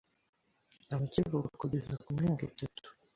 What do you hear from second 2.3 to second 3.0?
itatu,